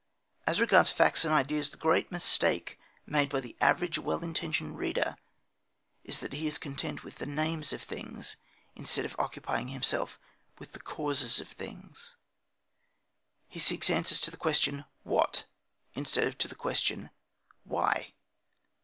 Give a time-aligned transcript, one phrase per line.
[0.47, 5.15] As regards facts and ideas, the great mistake made by the average well intentioned reader
[6.03, 8.35] is that he is content with the names of things
[8.75, 10.17] instead of occupying himself
[10.57, 12.17] with the causes of things.
[13.47, 15.45] He seeks answers to the question What?
[15.93, 17.11] instead of to the question
[17.63, 18.13] Why?